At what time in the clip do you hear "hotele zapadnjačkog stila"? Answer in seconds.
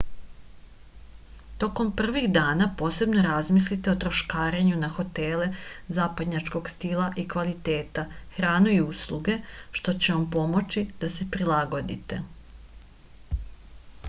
4.95-7.05